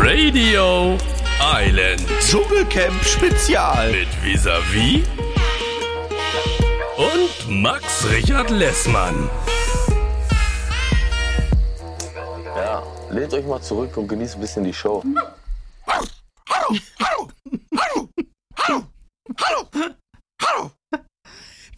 [0.00, 0.96] Radio
[1.40, 3.90] Island Dschungelcamp Spezial.
[3.90, 5.02] mit Visavi
[6.96, 9.28] und Max Richard Lessmann.
[12.54, 15.02] Ja, lehnt euch mal zurück und genießt ein bisschen die Show.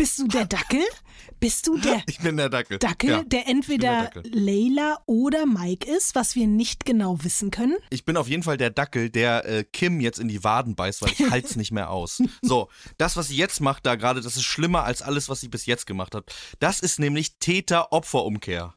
[0.01, 0.83] Bist du der Dackel?
[1.39, 2.79] Bist du der Ich bin der Dackel.
[2.79, 3.23] Dackel, Ja.
[3.23, 4.23] der entweder Dackel.
[4.33, 7.77] Leila oder Mike ist, was wir nicht genau wissen können?
[7.91, 11.03] Ich bin auf jeden Fall der Dackel, der äh, Kim jetzt in die Waden beißt,
[11.03, 12.23] weil ich halt's nicht mehr aus.
[12.43, 12.69] So,
[12.99, 15.67] das, was sie jetzt macht da gerade, das ist schlimmer als alles, was sie bis
[15.67, 16.35] jetzt gemacht hat.
[16.59, 18.75] Das ist nämlich Täter-Opfer-Umkehr.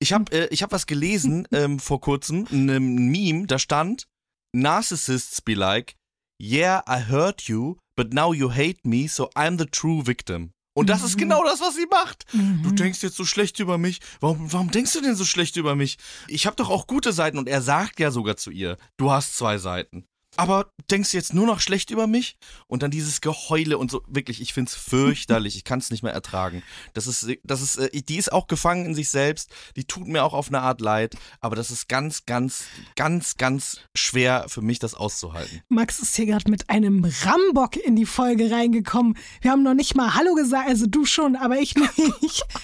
[0.00, 4.06] Ich habe äh, ich hab was gelesen ähm, vor kurzem, in einem Meme, da stand,
[4.54, 5.94] Narcissists be like,
[6.40, 10.52] yeah, I hurt you, but now you hate me, so I'm the true victim.
[10.74, 12.26] Und das ist genau das, was sie macht.
[12.32, 14.00] Du denkst jetzt so schlecht über mich.
[14.20, 15.98] Warum, warum denkst du denn so schlecht über mich?
[16.26, 19.36] Ich habe doch auch gute Seiten und er sagt ja sogar zu ihr, du hast
[19.36, 20.06] zwei Seiten.
[20.36, 22.36] Aber denkst du jetzt nur noch schlecht über mich?
[22.66, 25.56] Und dann dieses Geheule und so, wirklich, ich find's fürchterlich.
[25.56, 26.62] Ich kann's nicht mehr ertragen.
[26.92, 29.50] Das ist, das ist, äh, die ist auch gefangen in sich selbst.
[29.76, 31.16] Die tut mir auch auf eine Art leid.
[31.40, 32.64] Aber das ist ganz, ganz,
[32.96, 35.62] ganz, ganz schwer für mich, das auszuhalten.
[35.68, 39.16] Max ist hier gerade mit einem Rambock in die Folge reingekommen.
[39.40, 42.44] Wir haben noch nicht mal Hallo gesagt, also du schon, aber ich nicht.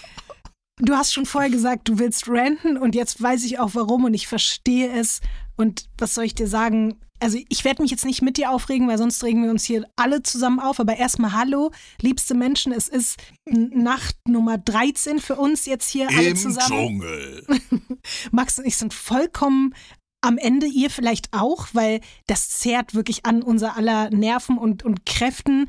[0.82, 4.14] Du hast schon vorher gesagt, du willst ranten und jetzt weiß ich auch warum und
[4.14, 5.20] ich verstehe es.
[5.56, 6.98] Und was soll ich dir sagen?
[7.20, 9.86] Also ich werde mich jetzt nicht mit dir aufregen, weil sonst regen wir uns hier
[9.96, 10.80] alle zusammen auf.
[10.80, 16.34] Aber erstmal Hallo, liebste Menschen, es ist Nacht Nummer 13 für uns jetzt hier alle
[16.34, 17.00] zusammen.
[17.00, 17.46] Dschungel.
[18.30, 19.74] Max und ich sind vollkommen
[20.22, 25.06] am Ende, ihr vielleicht auch, weil das zehrt wirklich an unser aller Nerven und, und
[25.06, 25.66] Kräften.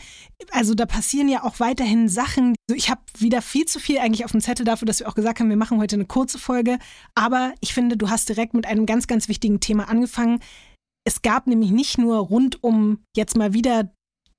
[0.52, 2.55] Also da passieren ja auch weiterhin Sachen.
[2.69, 5.16] Also ich habe wieder viel zu viel eigentlich auf dem Zettel dafür, dass wir auch
[5.16, 6.79] gesagt haben, wir machen heute eine kurze Folge.
[7.16, 10.40] Aber ich finde, du hast direkt mit einem ganz, ganz wichtigen Thema angefangen.
[11.03, 13.91] Es gab nämlich nicht nur rund um jetzt mal wieder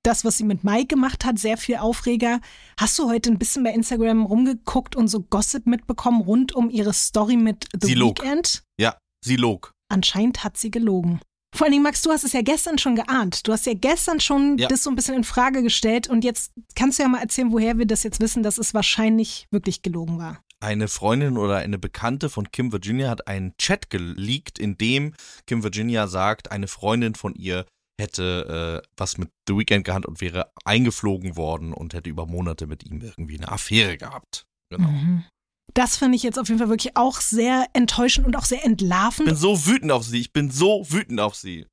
[0.03, 2.41] das, was sie mit Mike gemacht hat, sehr viel Aufreger.
[2.77, 6.93] Hast du heute ein bisschen bei Instagram rumgeguckt und so Gossip mitbekommen rund um ihre
[6.93, 8.21] Story mit The Sie log.
[8.21, 8.63] Weeknd?
[8.79, 9.71] Ja, sie log.
[9.89, 11.19] Anscheinend hat sie gelogen.
[11.55, 13.47] Vor allen Dingen, Max, du hast es ja gestern schon geahnt.
[13.47, 14.67] Du hast ja gestern schon Ja.
[14.67, 17.77] das so ein bisschen in Frage gestellt und jetzt kannst du ja mal erzählen, woher
[17.77, 20.41] wir das jetzt wissen, dass es wahrscheinlich wirklich gelogen war.
[20.63, 25.13] Eine Freundin oder eine Bekannte von Kim Virginia hat einen Chat geleakt, in dem
[25.45, 27.65] Kim Virginia sagt, eine Freundin von ihr
[27.99, 32.65] hätte äh, was mit The Weeknd gehabt und wäre eingeflogen worden und hätte über Monate
[32.65, 34.45] mit ihm irgendwie eine Affäre gehabt.
[34.69, 34.87] Genau.
[34.87, 35.25] Mhm.
[35.73, 38.65] Das fand ich jetzt auf jeden Fall wirklich auch sehr enttäuschend und auch sehr Ich
[38.65, 39.25] entlarvend.
[39.25, 40.21] bin so wütend auf sie.
[40.21, 41.65] Ich bin so wütend auf sie.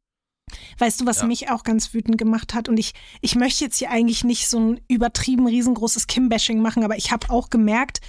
[0.78, 1.26] Weißt du, was Ja.
[1.28, 2.68] mich auch ganz wütend gemacht hat?
[2.68, 6.96] Und ich, ich möchte jetzt hier eigentlich nicht so ein übertrieben riesengroßes Kim-Bashing machen, aber
[6.96, 8.00] ich habe auch gemerkt,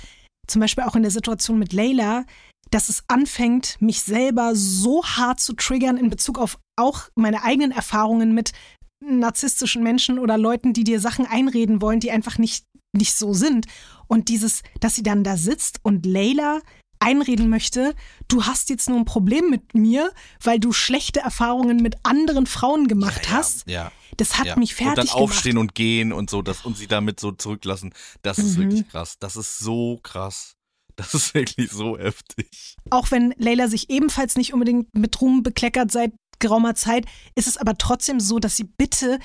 [0.52, 2.26] zum Beispiel auch in der Situation mit Layla,
[2.70, 7.72] dass es anfängt, mich selber so hart zu triggern in Bezug auf auch meine eigenen
[7.72, 8.54] Erfahrungen mit
[9.04, 13.66] narzisstischen Menschen oder Leuten, die dir Sachen einreden wollen, die einfach nicht, nicht so sind.
[14.08, 16.62] Und dieses, dass sie dann da sitzt und Layla
[17.02, 17.94] einreden möchte,
[18.28, 22.88] du hast jetzt nur ein Problem mit mir, weil du schlechte Erfahrungen mit anderen Frauen
[22.88, 23.68] gemacht hast.
[23.70, 23.92] Ja.
[24.18, 24.56] Das hat ja.
[24.58, 25.70] mich fertig Und dann aufstehen gemacht.
[25.70, 27.94] und gehen und so das, und sie damit so zurücklassen.
[28.22, 28.62] Das ist Mhm.
[28.64, 29.16] wirklich krass.
[29.20, 30.56] Das ist so krass.
[30.98, 32.76] Das ist wirklich so heftig.
[32.90, 37.58] Auch wenn Leila sich ebenfalls nicht unbedingt mit Ruhm bekleckert seit geraumer Zeit, ist es
[37.58, 39.18] aber trotzdem so, dass sie bitte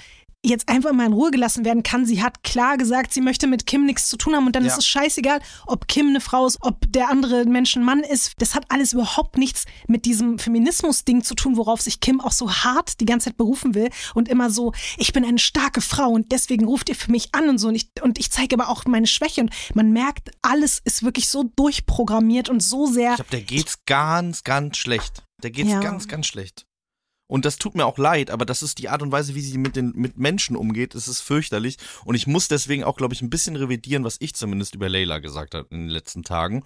[0.48, 2.06] jetzt einfach mal in Ruhe gelassen werden kann.
[2.06, 4.72] Sie hat klar gesagt, sie möchte mit Kim nichts zu tun haben und dann Ja.
[4.72, 8.32] ist es scheißegal, ob Kim eine Frau ist, ob der andere Mensch ein Mann ist.
[8.38, 12.50] Das hat alles überhaupt nichts mit diesem Feminismus-Ding zu tun, worauf sich Kim auch so
[12.52, 16.30] hart die ganze Zeit berufen will und immer so, ich bin eine starke Frau und
[16.32, 18.84] deswegen ruft ihr für mich an und so und ich, und ich zeige aber auch
[18.86, 23.30] meine Schwäche und man merkt, alles ist wirklich so durchprogrammiert und so sehr Ich glaube,
[23.30, 25.22] der geht's ganz, ganz schlecht.
[25.42, 25.80] Der geht's Ja.
[25.80, 26.66] ganz, ganz schlecht.
[27.26, 29.58] Und das tut mir auch leid, aber das ist die Art und Weise, wie sie
[29.58, 30.94] mit den mit Menschen umgeht.
[30.94, 31.76] Es ist fürchterlich.
[32.04, 35.18] Und ich muss deswegen auch, glaube ich, ein bisschen revidieren, was ich zumindest über Layla
[35.18, 36.64] gesagt habe in den letzten Tagen.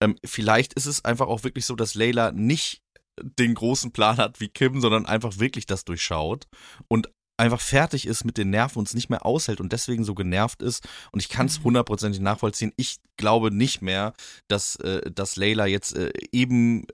[0.00, 2.82] Ähm, vielleicht ist es einfach auch wirklich so, dass Layla nicht
[3.20, 6.46] den großen Plan hat wie Kim, sondern einfach wirklich das durchschaut
[6.88, 10.14] und einfach fertig ist mit den Nerven und es nicht mehr aushält und deswegen so
[10.14, 10.86] genervt ist.
[11.10, 12.72] Und ich kann es hundertprozentig nachvollziehen.
[12.76, 14.12] Ich glaube nicht mehr,
[14.48, 16.86] dass, äh, dass Layla jetzt äh, eben,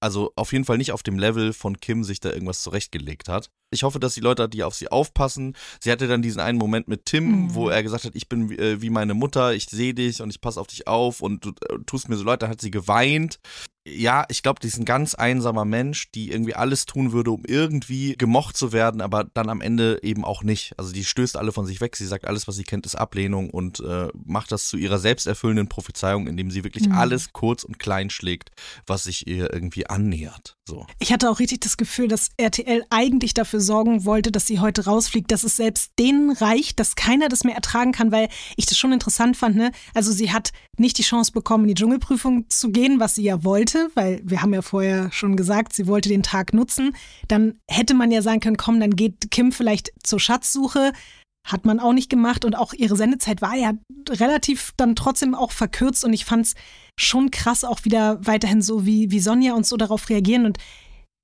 [0.00, 3.50] also auf jeden Fall nicht auf dem Level von Kim sich da irgendwas zurechtgelegt hat.
[3.70, 6.86] Ich hoffe, dass die Leute, die auf sie aufpassen, sie hatte dann diesen einen Moment
[6.88, 7.54] mit Tim, Mhm.
[7.54, 10.40] wo er gesagt hat, ich bin äh, wie meine Mutter, ich sehe dich und ich
[10.40, 13.38] passe auf dich auf und du äh, tust mir so leid, dann hat sie geweint.
[13.86, 17.44] Ja, ich glaube, die ist ein ganz einsamer Mensch, die irgendwie alles tun würde, um
[17.46, 20.72] irgendwie gemocht zu werden, aber dann am Ende eben auch nicht.
[20.78, 21.94] Also die stößt alle von sich weg.
[21.96, 25.68] Sie sagt, alles, was sie kennt, ist Ablehnung und äh, macht das zu ihrer selbsterfüllenden
[25.68, 26.92] Prophezeiung, indem sie wirklich Mhm.
[26.94, 28.50] alles kurz und klein schlägt,
[28.86, 30.56] was sich ihr irgendwie annähert.
[30.66, 30.86] So.
[30.98, 34.86] Ich hatte auch richtig das Gefühl, dass RTL eigentlich dafür sorgen wollte, dass sie heute
[34.86, 38.78] rausfliegt, dass es selbst denen reicht, dass keiner das mehr ertragen kann, weil ich das
[38.78, 39.56] schon interessant fand.
[39.56, 39.72] Ne?
[39.92, 43.44] Also sie hat nicht die Chance bekommen, in die Dschungelprüfung zu gehen, was sie ja
[43.44, 46.94] wollte, weil wir haben ja vorher schon gesagt, sie wollte den Tag nutzen.
[47.28, 50.92] Dann hätte man ja sagen können, komm, dann geht Kim vielleicht zur Schatzsuche.
[51.46, 53.72] Hat man auch nicht gemacht und auch ihre Sendezeit war ja
[54.08, 56.54] relativ dann trotzdem auch verkürzt und ich fand's
[56.98, 60.58] schon krass auch wieder weiterhin so, wie, wie Sonja und so darauf reagieren und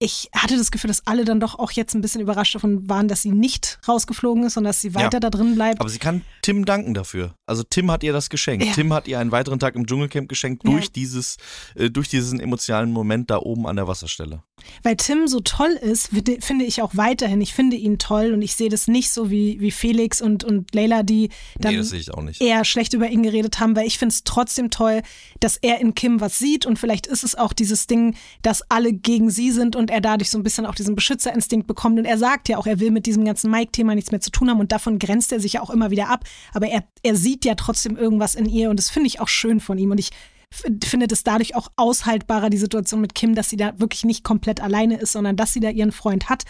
[0.02, 3.06] ich hatte das Gefühl, dass alle dann doch auch jetzt ein bisschen überrascht davon waren,
[3.06, 5.20] dass sie nicht rausgeflogen ist und dass sie weiter Ja.
[5.20, 5.78] da drin bleibt.
[5.78, 7.34] Aber sie kann Tim danken dafür.
[7.46, 8.64] Also Tim hat ihr das geschenkt.
[8.64, 8.72] Ja.
[8.72, 10.70] Tim hat ihr einen weiteren Tag im Dschungelcamp geschenkt Ja.
[10.70, 11.36] durch dieses,
[11.74, 14.42] äh, durch diesen emotionalen Moment da oben an der Wasserstelle.
[14.82, 16.10] Weil Tim so toll ist,
[16.40, 17.40] finde ich auch weiterhin.
[17.40, 20.74] Ich finde ihn toll und ich sehe das nicht so wie, wie Felix und, und
[20.74, 24.70] Leila, die dann nee, eher schlecht über ihn geredet haben, weil ich finde es trotzdem
[24.70, 25.02] toll,
[25.40, 28.92] dass er in Kim was sieht und vielleicht ist es auch dieses Ding, dass alle
[28.92, 31.98] gegen sie sind und er dadurch so ein bisschen auch diesen Beschützerinstinkt bekommt.
[31.98, 34.50] Und er sagt ja auch, er will mit diesem ganzen Mike-Thema nichts mehr zu tun
[34.50, 37.44] haben und davon grenzt er sich ja auch immer wieder ab, aber er, er sieht
[37.44, 39.90] ja trotzdem irgendwas in ihr und das finde ich auch schön von ihm.
[39.90, 40.10] Und ich
[40.52, 44.24] f- finde es dadurch auch aushaltbarer, die Situation mit Kim, dass sie da wirklich nicht
[44.24, 46.44] komplett alleine ist, sondern dass sie da ihren Freund hat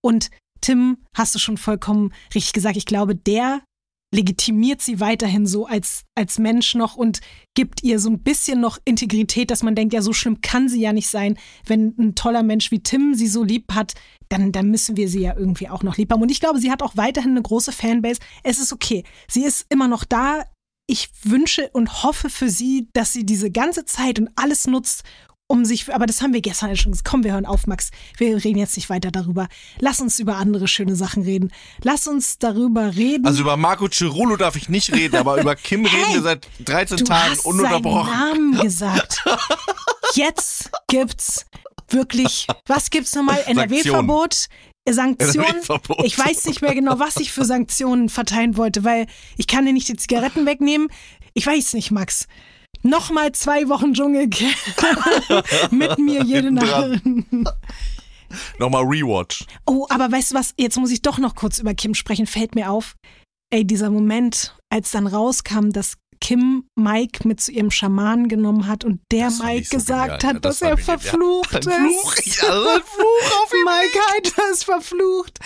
[0.00, 0.30] und
[0.60, 3.60] Tim, hast du schon vollkommen richtig gesagt, ich glaube, der
[4.14, 7.20] legitimiert sie weiterhin so als, als Mensch noch und
[7.54, 10.80] gibt ihr so ein bisschen noch Integrität, dass man denkt, ja, so schlimm kann sie
[10.80, 11.36] ja nicht sein.
[11.66, 13.94] Wenn ein toller Mensch wie Tim sie so lieb hat,
[14.28, 16.22] dann, dann müssen wir sie ja irgendwie auch noch lieb haben.
[16.22, 18.20] Und ich glaube, sie hat auch weiterhin eine große Fanbase.
[18.44, 19.02] Es ist okay.
[19.28, 20.44] Sie ist immer noch da.
[20.86, 25.02] Ich wünsche und hoffe für sie, dass sie diese ganze Zeit und alles nutzt,
[25.46, 27.08] um sich, aber das haben wir gestern ja schon gesagt.
[27.08, 27.90] Komm, wir hören auf, Max.
[28.16, 29.48] Wir reden jetzt nicht weiter darüber.
[29.78, 31.52] Lass uns über andere schöne Sachen reden.
[31.82, 33.26] Lass uns darüber reden.
[33.26, 36.96] Also über Marco Cirolo darf ich nicht reden, aber über Kim reden wir seit 13
[36.98, 38.10] Du Tagen hast seinen ununterbrochen.
[38.10, 39.22] Namen gesagt.
[40.14, 41.44] Jetzt gibt's
[41.88, 43.42] wirklich, was gibt's nochmal?
[43.46, 44.48] NRW-Verbot?
[44.92, 45.62] Sanktionen.
[46.04, 49.72] Ich weiß nicht mehr genau, was ich für Sanktionen verteilen wollte, weil ich kann dir
[49.72, 50.88] nicht die Zigaretten wegnehmen.
[51.32, 52.26] Ich weiß nicht, Max.
[52.82, 54.54] Nochmal zwei Wochen Dschungelcamp
[55.70, 57.00] mit mir jede Nacht.
[58.58, 59.46] Nochmal Rewatch.
[59.66, 60.54] Oh, aber weißt du was?
[60.58, 62.26] Jetzt muss ich doch noch kurz über Kim sprechen.
[62.26, 62.94] Fällt mir auf.
[63.50, 68.84] Ey, dieser Moment, als dann rauskam, dass Kim Mike mit zu ihrem Schamanen genommen hat
[68.84, 70.34] und der Mike so gesagt genial.
[70.36, 70.76] hat, Das dass er ja.
[70.76, 72.00] verflucht Ein ist.
[72.00, 72.52] Fluch, ja,
[72.84, 73.64] Fluch auf ihm.
[73.64, 75.38] Mike Heiter ist verflucht.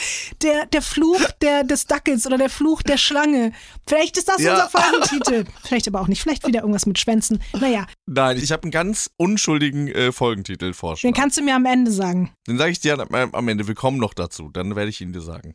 [0.43, 3.53] Der, der Fluch der, des Dackels oder der Fluch der Schlange.
[3.87, 4.55] Vielleicht ist das Ja.
[4.55, 5.45] unser Folgentitel.
[5.65, 6.23] Vielleicht aber auch nicht.
[6.23, 7.43] Vielleicht wieder irgendwas mit Schwänzen.
[7.59, 11.15] Naja, Nein, ich habe einen ganz unschuldigen äh, Folgentitel den vorschlagen.
[11.15, 12.33] kannst du mir am Ende sagen.
[12.47, 13.67] Den sage ich dir am, am Ende.
[13.69, 14.51] Wir kommen noch dazu.
[14.53, 15.55] Dann werde ich ihn dir sagen.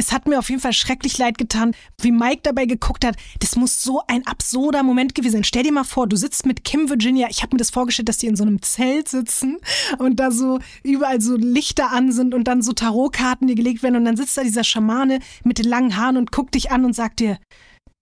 [0.00, 3.16] Es hat mir auf jeden Fall schrecklich leid getan, wie Mike dabei geguckt hat.
[3.40, 5.44] Das muss so ein absurder Moment gewesen sein.
[5.44, 7.28] Stell dir mal vor, du sitzt mit Kim Virginia.
[7.28, 9.58] Ich habe mir das vorgestellt, dass die in so einem Zelt sitzen
[9.98, 13.96] und da so überall so Lichter an sind und dann so Tarotkarten dir gelegt werden
[13.96, 16.94] und dann sitzt da dieser Schamane mit den langen Haaren und guckt dich an und
[16.94, 17.36] sagt dir,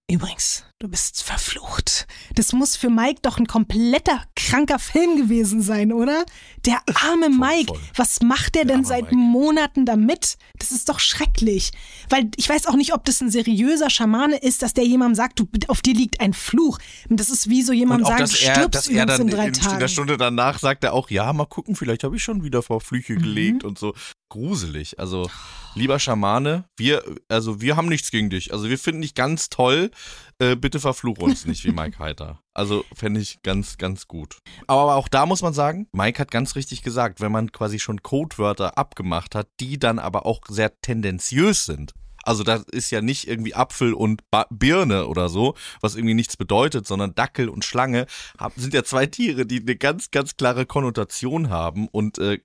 [0.09, 2.07] übrigens, du bist verflucht.
[2.35, 6.25] Das muss für Mike doch ein kompletter kranker Film gewesen sein, oder?
[6.67, 7.81] Der arme Mike, voll.
[7.97, 9.17] was macht der, Der denn seit Mike.
[9.17, 10.37] Monaten damit?
[10.57, 11.73] Das ist doch schrecklich.
[12.11, 15.41] Weil ich weiß auch nicht, ob das ein seriöser Schamane ist, dass der jemandem sagt,
[15.41, 16.79] du, auf dir liegt ein Fluch.
[17.09, 17.73] Und das ist wie so
[18.05, 19.81] auch, sagen, dass du er, stirbst dass er übrigens dann in drei in, in Tagen.
[19.81, 22.81] der Stunde danach sagt er auch, ja, mal gucken, vielleicht habe ich schon wieder vor
[22.81, 23.19] Flüche Mhm.
[23.23, 23.95] gelegt und so.
[24.31, 24.99] Gruselig.
[25.01, 25.29] Also,
[25.75, 28.53] lieber Schamane, wir, also wir haben nichts gegen dich.
[28.53, 29.91] Also wir finden dich ganz toll.
[30.41, 32.41] Äh, bitte verfluch uns nicht wie Mike Heiter.
[32.55, 34.39] Also fände ich ganz, ganz gut.
[34.69, 38.03] Aber auch da muss man sagen, Mike hat ganz richtig gesagt, wenn man quasi schon
[38.03, 41.93] Codewörter abgemacht hat, die dann aber auch sehr tendenziös sind.
[42.23, 46.37] Also das ist ja nicht irgendwie Apfel und ba Birne oder so, was irgendwie nichts
[46.37, 48.07] bedeutet, sondern Dackel und Schlange
[48.55, 51.89] sind ja zwei Tiere, die eine ganz, ganz klare Konnotation haben.
[51.89, 52.39] Und äh,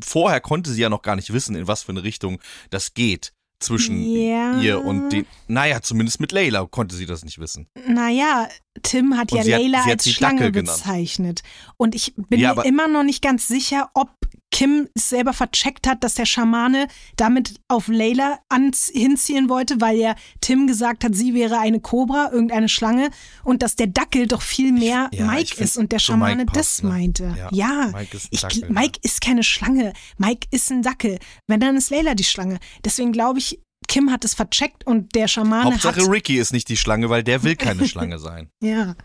[0.00, 3.32] vorher konnte sie ja noch gar nicht wissen, in was für eine Richtung das geht
[3.60, 4.60] zwischen Ja.
[4.60, 5.26] ihr und den.
[5.46, 7.68] Naja, zumindest mit Layla konnte sie das nicht wissen.
[7.86, 8.48] Naja,
[8.82, 10.78] Tim hat Und ja Layla hat als Schlange Dackel genannt.
[10.78, 11.42] bezeichnet.
[11.76, 14.10] Und ich bin Ja, mir immer noch nicht ganz sicher, ob
[14.50, 20.14] Kim selber vercheckt hat, dass der Schamane damit auf Layla ans, hinzielen wollte, weil ja
[20.40, 23.10] Tim gesagt hat, sie wäre eine Kobra, irgendeine Schlange
[23.44, 26.44] und dass der Dackel doch viel mehr Ja, ich Mike find, ist und der Schamane
[26.44, 26.88] Mike das ne?
[26.88, 27.34] meinte.
[27.36, 29.92] Ja, Ja, Mike ist ich, Dackel, Mike ist keine Schlange.
[30.16, 31.18] Mike ist ein Dackel.
[31.46, 32.58] Wenn, dann ist Layla die Schlange.
[32.84, 36.68] Deswegen glaube ich, Kim hat es vercheckt und der Schamane Hauptsache hat Ricky ist nicht
[36.68, 38.50] die Schlange, weil der will keine Schlange sein.
[38.60, 38.96] Ja.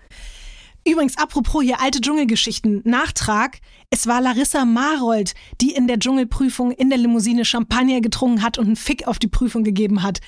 [0.86, 3.60] Übrigens, apropos hier alte Dschungelgeschichten, Nachtrag.
[3.90, 8.66] Es war Larissa Marold, die in der Dschungelprüfung in der Limousine Champagner getrunken hat und
[8.66, 10.20] einen Fick auf die Prüfung gegeben hat.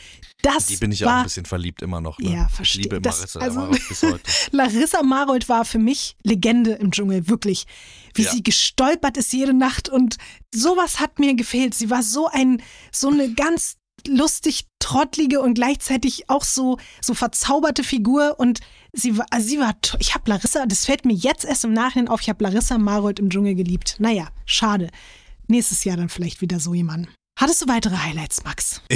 [0.43, 2.19] Das Die bin ich war, auch ein bisschen verliebt immer noch.
[2.19, 2.31] Ne?
[2.33, 2.83] Ja, Ich verstehe.
[2.83, 4.21] liebe Das- Marissa also- Marold bis heute.
[4.51, 7.65] Larissa Marold war für mich Legende im Dschungel, wirklich.
[8.13, 8.31] Wie Ja.
[8.31, 10.17] sie gestolpert ist jede Nacht und
[10.53, 11.73] sowas hat mir gefehlt.
[11.73, 13.75] Sie war so ein, so eine ganz
[14.07, 18.59] lustig trottlige und gleichzeitig auch so, so verzauberte Figur und
[18.93, 22.07] sie war, also sie war, ich habe Larissa, das fällt mir jetzt erst im Nachhinein
[22.07, 23.95] auf, ich habe Larissa Marold im Dschungel geliebt.
[23.99, 24.89] Naja, schade.
[25.47, 27.07] Nächstes Jahr dann vielleicht wieder so jemand.
[27.37, 28.81] Hattest du weitere Highlights, Max?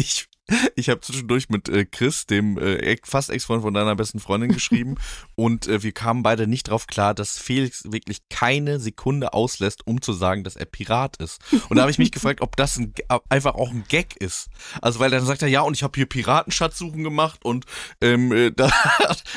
[0.00, 0.28] Ich,
[0.76, 4.96] ich habe zwischendurch mit äh, Chris, dem äh, fast Ex-Freund von deiner besten Freundin, geschrieben
[5.34, 10.00] und äh, wir kamen beide nicht drauf klar, dass Felix wirklich keine Sekunde auslässt, um
[10.00, 11.40] zu sagen, dass er Pirat ist.
[11.68, 12.94] Und da habe ich mich gefragt, ob das ein,
[13.28, 14.48] einfach auch ein Gag ist.
[14.80, 17.66] Also weil dann sagt er, ja, und ich habe hier Piratenschatzsuchen gemacht und
[18.00, 18.70] ähm, äh, da,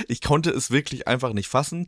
[0.08, 1.88] ich konnte es wirklich einfach nicht fassen.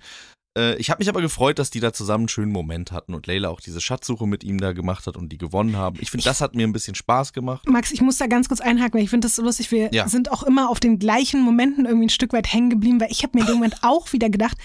[0.58, 3.26] Äh, Ich habe mich aber gefreut, dass die da zusammen einen schönen Moment hatten und
[3.28, 5.98] Leila auch diese Schatzsuche mit ihm da gemacht hat und die gewonnen haben.
[6.02, 7.68] Ich finde, das hat mir ein bisschen Spaß gemacht.
[7.68, 9.72] Max, ich muss da ganz kurz einhaken, weil ich finde das so lustig.
[9.72, 10.08] Wir Ja.
[10.08, 13.24] sind auch immer auf den gleichen Momenten irgendwie ein Stück weit hängen geblieben, weil ich
[13.24, 14.58] habe mir in dem Moment auch wieder gedacht,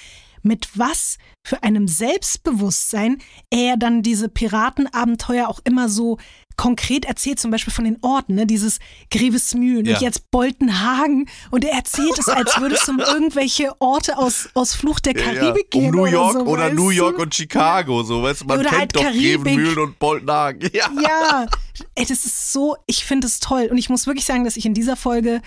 [0.42, 3.18] mit was für einem Selbstbewusstsein
[3.50, 6.18] er dann diese Piratenabenteuer auch immer so
[6.56, 8.44] konkret erzählt, zum Beispiel von den Orten, ne?
[8.44, 8.80] dieses
[9.12, 9.94] Grevesmühlen Ja.
[9.94, 14.74] und jetzt Boltenhagen und er erzählt es, als würde es um irgendwelche Orte aus, aus
[14.74, 16.90] Fluch der Karibik um gehen New York oder, so, oder New?
[16.90, 19.44] York und Chicago, so weißt du, man Oder kennt halt doch Karibik.
[19.44, 20.68] Grevenmühlen und Boltenhagen.
[20.72, 20.90] Ja.
[21.00, 21.46] Ja,
[21.94, 23.68] ey, das ist so, ich finde es toll.
[23.70, 25.40] Und ich muss wirklich sagen, dass ich in dieser Folge,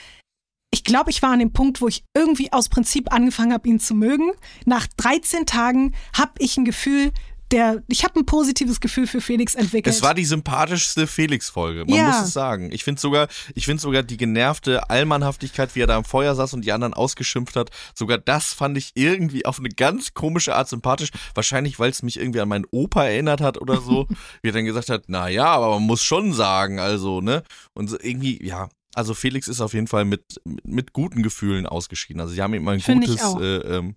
[0.72, 3.80] ich glaube, ich war an dem Punkt, wo ich irgendwie aus Prinzip angefangen habe, ihn
[3.80, 4.32] zu mögen.
[4.66, 7.12] Nach 13 Tagen habe ich ein Gefühl,
[7.52, 9.94] der, ich habe ein positives Gefühl für Felix entwickelt.
[9.94, 12.08] Es war die sympathischste Felix-Folge, man Ja.
[12.08, 12.72] muss es sagen.
[12.72, 16.54] Ich finde sogar, ich finde sogar die genervte Allmannhaftigkeit, wie er da am Feuer saß
[16.54, 20.70] und die anderen ausgeschimpft hat, sogar das fand ich irgendwie auf eine ganz komische Art
[20.70, 21.10] sympathisch.
[21.36, 24.08] Wahrscheinlich, weil es mich irgendwie an meinen Opa erinnert hat oder so.
[24.42, 27.44] wie er dann gesagt hat, na ja, aber man muss schon sagen, also, ne?
[27.74, 28.70] Und so irgendwie, ja.
[28.94, 32.22] Also Felix ist auf jeden Fall mit, mit, guten Gefühlen ausgeschieden.
[32.22, 33.96] Also sie haben ihm ein Finde ich gutes, äh, ähm,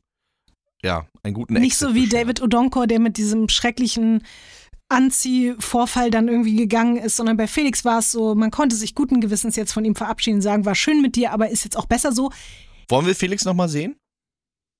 [0.82, 2.08] ja, einen guten Nicht Exit so wie.
[2.08, 4.22] David Odonkor, der mit diesem schrecklichen
[4.88, 9.20] Anziehvorfall dann irgendwie gegangen ist, sondern bei Felix war es so, man konnte sich guten
[9.20, 11.86] Gewissens jetzt von ihm verabschieden und sagen, war schön mit dir, aber ist jetzt auch
[11.86, 12.30] besser so.
[12.88, 13.96] Wollen wir Felix nochmal sehen?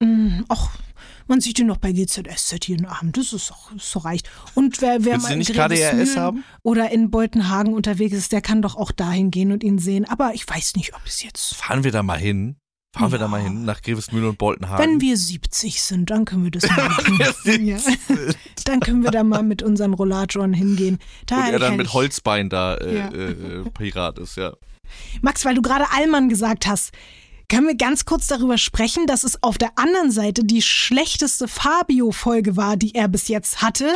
[0.01, 0.77] Mm, Ach,
[1.27, 4.29] man sieht ihn noch bei GZSZ jeden Abend, das ist doch, so reicht.
[4.55, 6.45] Und wer, wer Willst mal in nicht KDRS haben?
[6.63, 10.05] Oder in Boltenhagen unterwegs ist, der kann doch auch dahin gehen und ihn sehen.
[10.09, 11.55] Aber ich weiß nicht, ob es jetzt.
[11.55, 12.57] Fahren wir da mal hin?
[12.97, 13.29] Fahren wir da Ja.
[13.29, 14.85] mal hin, nach Grevesmühlen und Boltenhagen?
[14.89, 17.19] Wenn wir 70 sind, dann können wir das machen.
[17.67, 17.79] ja.
[18.67, 20.99] Dann können wir da mal mit unseren Rollatoren hingehen.
[21.27, 23.09] Da und er dann mit Holzbein da äh, Ja.
[23.09, 24.53] äh, äh, Pirat ist, ja.
[25.23, 26.93] Max, weil du gerade Allmann gesagt hast,
[27.49, 32.57] können wir ganz kurz darüber sprechen, dass es auf der anderen Seite die schlechteste Fabio-Folge
[32.57, 33.95] war, die er bis jetzt hatte.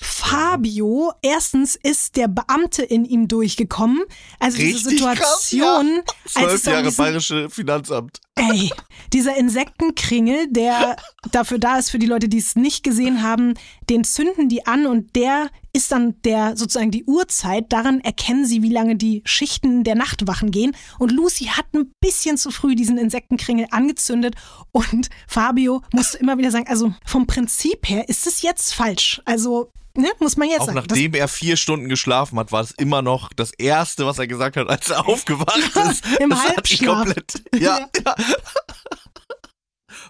[0.00, 4.02] Fabio, erstens ist der Beamte in ihm durchgekommen.
[4.40, 5.80] Also diese Richtig krass, ja.
[5.80, 8.20] Situation, Zwölf Jahre diesen, bayerische Finanzamt.
[8.34, 8.70] Ey,
[9.12, 10.96] dieser Insektenkringel, der
[11.32, 13.54] dafür da ist für die Leute, die es nicht gesehen haben,
[13.88, 17.72] den zünden die an und der ist dann der sozusagen die Uhrzeit.
[17.72, 20.76] Daran erkennen sie, wie lange die Schichten der Nachtwachen gehen.
[20.98, 24.34] Und Lucy hat ein bisschen zu früh diesen Insektenkringel angezündet
[24.70, 29.22] und Fabio musste immer wieder sagen, also vom Prinzip her ist es jetzt falsch.
[29.24, 30.78] Also, ne, muss man jetzt Auch sagen.
[30.78, 34.56] Nachdem er vier Stunden geschlafen hat, war es immer noch das Erste, was er gesagt
[34.56, 36.04] hat, als er aufgewacht ist.
[36.20, 37.04] Im das Halbschlaf.
[37.04, 37.42] komplett.
[37.58, 38.14] Ja, ja.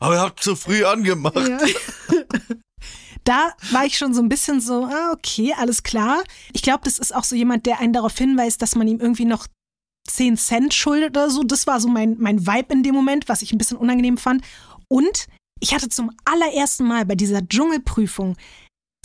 [0.01, 1.37] Aber ihr habt zu früh angemacht.
[1.37, 1.59] Ja.
[3.25, 6.23] Da war ich schon so ein bisschen so, ah, okay, alles klar.
[6.53, 9.25] Ich glaube, das ist auch so jemand, der einen darauf hinweist, dass man ihm irgendwie
[9.25, 9.47] noch
[10.09, 11.43] 10 Cent schuldet oder so.
[11.43, 14.45] Das war so mein, mein Vibe in dem Moment, was ich ein bisschen unangenehm fand.
[14.89, 15.27] Und
[15.61, 18.37] ich hatte zum allerersten Mal bei dieser Dschungelprüfung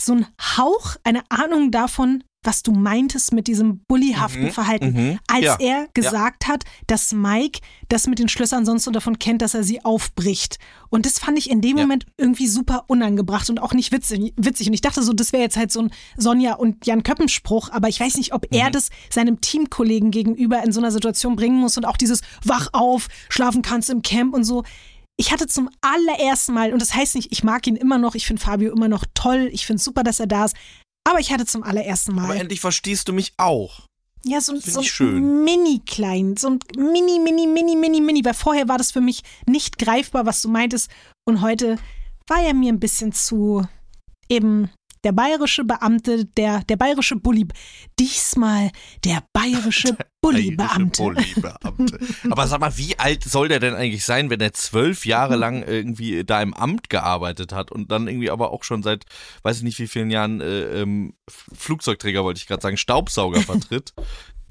[0.02, 4.92] so einen Hauch, eine Ahnung davon, was du meintest mit diesem bullyhaften Mhm, Verhalten.
[4.92, 9.18] mhm, Als ja, er gesagt hat, dass Mike das mit den Schlössern sonst nur davon
[9.18, 10.58] kennt, dass er sie aufbricht.
[10.88, 11.82] Und das fand ich in dem Ja.
[11.82, 14.32] Moment irgendwie super unangebracht und auch nicht witzig.
[14.36, 14.68] witzig.
[14.68, 17.88] Und ich dachte so, das wäre jetzt halt so ein Sonja und Jan Köppen-Spruch, aber
[17.88, 18.56] ich weiß nicht, ob Mhm.
[18.58, 22.68] er das seinem Teamkollegen gegenüber in so einer Situation bringen muss und auch dieses Wach
[22.72, 24.62] auf, schlafen kannst im Camp und so.
[25.16, 28.24] Ich hatte zum allerersten Mal, und das heißt nicht, ich mag ihn immer noch, ich
[28.26, 30.54] finde Fabio immer noch toll, ich finde es super, dass er da ist,
[31.08, 32.24] Aber ich hatte zum allerersten Mal.
[32.24, 33.86] Aber endlich verstehst du mich auch.
[34.26, 35.42] Ja, so, so ich schön.
[35.42, 39.22] mini klein, so ein mini, mini, mini, mini, mini, weil vorher war das für mich
[39.46, 40.90] nicht greifbar, was du meintest.
[41.24, 41.78] Und heute
[42.26, 43.66] war er mir ein bisschen zu
[44.28, 44.70] eben
[45.04, 47.46] der bayerische Beamte, der, der bayerische Bulli.
[47.98, 48.70] Diesmal
[49.04, 51.02] der bayerische Bulli-Beamte.
[51.02, 51.98] Bayerische Bulli-Beamte.
[52.30, 55.62] Aber sag mal, wie alt soll der denn eigentlich sein, wenn er zwölf Jahre lang
[55.62, 59.04] irgendwie da im Amt gearbeitet hat und dann irgendwie aber auch schon seit,
[59.42, 63.94] weiß ich nicht wie vielen Jahren, äh, ähm, Flugzeugträger wollte ich gerade sagen, Staubsauger vertritt?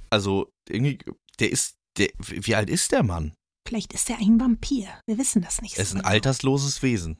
[0.09, 0.99] Also irgendwie,
[1.41, 3.33] der ist, der, wie alt ist der Mann?
[3.67, 4.87] Vielleicht ist er ein Vampir.
[5.05, 6.11] Wir wissen das nicht Er ist so ein genau.
[6.11, 7.19] altersloses Wesen.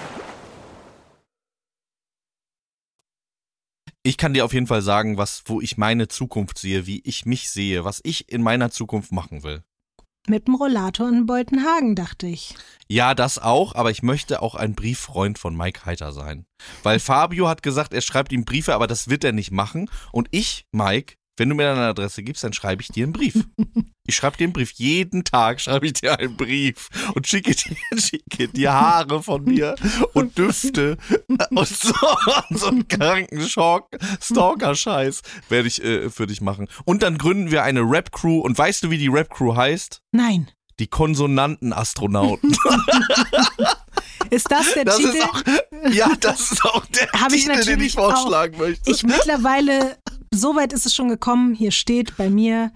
[4.03, 7.27] Ich kann dir auf jeden Fall sagen, was, wo ich meine Zukunft sehe, wie ich
[7.27, 9.63] mich sehe, was ich in meiner Zukunft machen will.
[10.27, 12.55] Mit dem Rollator in Boltenhagen, dachte ich.
[12.87, 16.45] Ja, das auch, aber ich möchte auch ein Brieffreund von Mike Heiter sein.
[16.83, 19.89] Weil Fabio hat gesagt, er schreibt ihm Briefe, aber das wird er nicht machen.
[20.11, 23.33] Und ich, Mike, wenn du mir deine Adresse gibst, dann schreibe ich dir einen Brief.
[24.07, 24.71] Ich schreibe dir einen Brief.
[24.71, 29.75] Jeden Tag schreibe ich dir einen Brief und schicke dir, schicke dir Haare von mir
[30.13, 30.97] und Düfte
[31.51, 31.93] und so,
[32.49, 33.47] so einen kranken
[34.21, 36.67] Stalker-Scheiß werde ich äh, für dich machen.
[36.83, 38.39] Und dann gründen wir eine Rap-Crew.
[38.39, 40.01] Und weißt du, wie die Rap-Crew heißt?
[40.11, 40.49] Nein.
[40.79, 42.57] Die Konsonanten-Astronauten.
[44.29, 45.21] Ist das der Das Titel?
[45.21, 45.41] auch,
[45.91, 48.89] ja, das ist auch der Hab ich Titel, den ich vorschlagen möchte.
[48.91, 49.97] ich mittlerweile,
[50.33, 52.71] so weit ist es schon gekommen, hier steht bei mir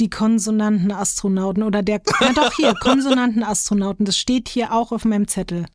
[0.00, 5.66] die Konsonanten-Astronauten oder der, ja doch hier, Konsonanten-Astronauten, das steht hier auch auf meinem Zettel.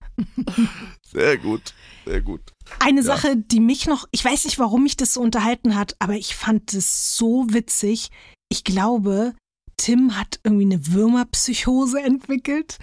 [1.03, 1.73] Sehr gut,
[2.05, 2.41] sehr gut.
[2.79, 6.13] Eine Sache, die mich noch, ich weiß nicht, warum mich das so unterhalten hat, aber
[6.13, 8.09] ich fand es so witzig.
[8.49, 9.33] Ich glaube,
[9.77, 12.77] Tim hat irgendwie eine Würmerpsychose entwickelt.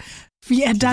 [0.47, 0.91] Wie er da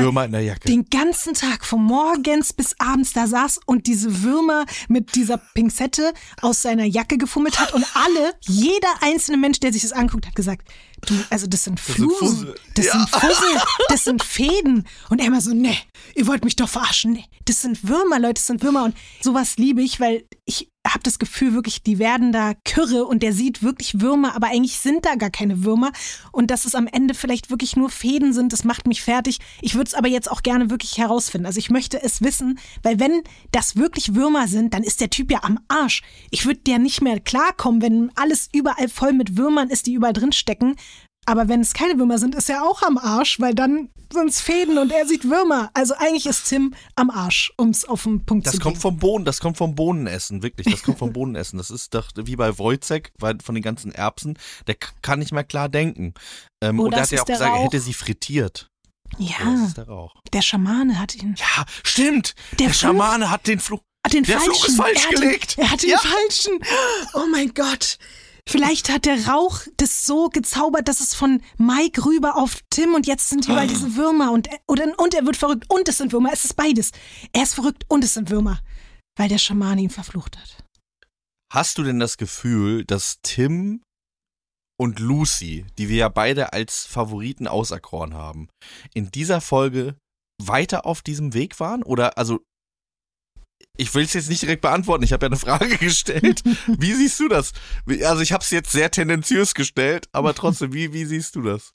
[0.69, 6.13] den ganzen Tag von morgens bis abends da saß und diese Würmer mit dieser Pinzette
[6.43, 10.35] aus seiner Jacke gefummelt hat und alle, jeder einzelne Mensch, der sich das anguckt, hat
[10.35, 10.69] gesagt,
[11.07, 12.55] du, also das sind sind Flusen, Fussel.
[12.75, 12.93] das Ja.
[12.93, 15.77] sind Fussel, das sind Fäden und er immer so, nee,
[16.15, 19.57] ihr wollt mich doch verarschen, nee, das sind Würmer, Leute, das sind Würmer und sowas
[19.57, 23.63] liebe ich, weil ich habe das Gefühl wirklich, die werden da kürre und der sieht
[23.63, 25.93] wirklich Würmer, aber eigentlich sind da gar keine Würmer
[26.33, 29.39] und dass es am Ende vielleicht wirklich nur Fäden sind, das macht mich fertig.
[29.61, 31.47] Ich würde es aber jetzt auch gerne wirklich herausfinden.
[31.47, 35.31] Also ich möchte es wissen, weil wenn das wirklich Würmer sind, dann ist der Typ
[35.31, 36.03] ja am Arsch.
[36.31, 40.13] Ich würde der nicht mehr klarkommen, wenn alles überall voll mit Würmern ist, die überall
[40.13, 40.77] drin stecken.
[41.29, 44.41] Aber wenn es keine Würmer sind, ist er auch am Arsch, weil dann sind es
[44.41, 45.71] Fäden und er sieht Würmer.
[45.75, 48.81] Also eigentlich ist Tim am Arsch, um es auf den Punkt Das zu kommt bringen.
[48.81, 50.67] vom Bohnen, das kommt vom Bohnenessen, wirklich.
[50.73, 51.59] Das kommt vom Bohnenessen.
[51.59, 55.45] Das ist doch wie bei Wojcek, weil von den ganzen Erbsen, der kann nicht mehr
[55.45, 56.15] klar denken.
[56.63, 57.65] Ähm, Oh, und er das hat ja ist auch gesagt, er Rauch.
[57.67, 58.71] hätte sie frittiert.
[59.19, 60.15] Ja, das Ja, ist der Rauch.
[60.33, 61.35] der Schamane hat ihn.
[61.39, 62.35] Ja, stimmt.
[62.59, 63.81] Der Der, Schamane hat den Fluch.
[64.13, 64.55] Den Der falschen.
[64.55, 65.57] Fluch ist falsch er gelegt.
[65.59, 65.99] Den, er hat den Ja.
[65.99, 66.59] falschen.
[67.15, 67.99] Oh mein Gott.
[68.49, 73.07] Vielleicht hat der Rauch das so gezaubert, dass es von Mike rüber auf Tim und
[73.07, 76.31] jetzt sind überall diese Würmer und, oder, und er wird verrückt und es sind Würmer.
[76.33, 76.93] Es ist beides.
[77.35, 78.63] Er ist verrückt und es sind Würmer,
[79.19, 80.65] weil der Schamane ihn verflucht hat.
[81.53, 83.83] Hast du denn das Gefühl, dass Tim
[84.81, 88.49] und Lucy, die wir ja beide als Favoriten auserkoren haben,
[88.95, 89.99] in dieser Folge
[90.43, 91.83] weiter auf diesem Weg waren?
[91.83, 92.41] Oder also
[93.77, 96.43] ich will es jetzt nicht direkt beantworten, ich habe ja eine Frage gestellt.
[96.67, 97.53] Wie siehst du das?
[98.05, 101.73] Also ich habe es jetzt sehr tendenziös gestellt, aber trotzdem, wie, wie siehst du das?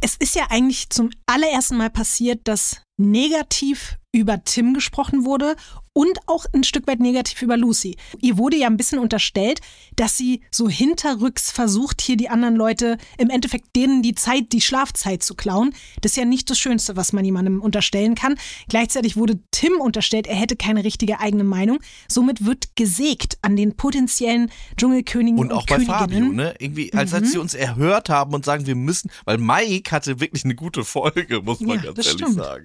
[0.00, 5.56] Es ist ja eigentlich zum allerersten Mal passiert, dass negativ über Tim gesprochen wurde
[5.92, 7.96] und auch ein Stück weit negativ über Lucy.
[8.20, 9.60] Ihr wurde ja ein bisschen unterstellt,
[9.94, 14.60] dass sie so hinterrücks versucht, hier die anderen Leute im Endeffekt denen die Zeit, die
[14.62, 15.74] Schlafzeit zu klauen.
[16.00, 18.36] Das ist ja nicht das Schönste, was man jemandem unterstellen kann.
[18.68, 21.78] Gleichzeitig wurde Tim unterstellt, er hätte keine richtige eigene Meinung.
[22.08, 25.98] Somit wird gesägt an den potenziellen Dschungelkönigen und, Und auch bei Königinnen.
[25.98, 26.54] Fabio, ne?
[26.58, 30.44] Irgendwie, als, als sie uns erhört haben und sagen, wir müssen, weil Mike hatte wirklich
[30.44, 32.34] eine gute Folge, muss man Ja, ganz ehrlich stimmt.
[32.36, 32.64] sagen.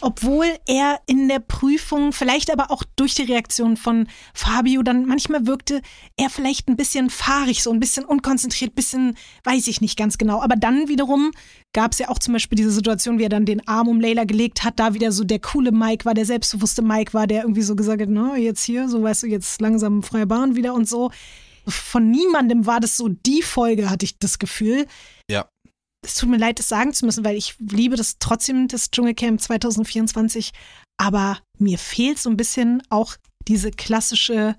[0.00, 5.46] Obwohl er in der Prüfung, vielleicht aber auch durch die Reaktion von Fabio, dann manchmal
[5.46, 5.82] wirkte
[6.16, 10.18] er vielleicht ein bisschen fahrig, so ein bisschen unkonzentriert, ein bisschen, weiß ich nicht ganz
[10.18, 10.42] genau.
[10.42, 11.30] Aber dann wiederum
[11.72, 14.24] gab es ja auch zum Beispiel diese Situation, wie er dann den Arm um Leila
[14.24, 17.62] gelegt hat, da wieder so der coole Mike war, der selbstbewusste Mike war, der irgendwie
[17.62, 20.88] so gesagt hat, na, jetzt hier, so weißt du, jetzt langsam freie Bahn wieder und
[20.88, 21.10] so.
[21.66, 24.86] Von niemandem war das so die Folge, hatte ich das Gefühl.
[26.04, 29.40] Es tut mir leid, das sagen zu müssen, weil ich liebe das trotzdem, das Dschungelcamp
[29.40, 30.52] 2024.
[30.96, 33.16] Aber mir fehlt so ein bisschen auch
[33.48, 34.56] diese klassische